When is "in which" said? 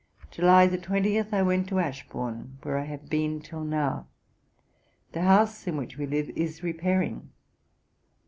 5.67-5.99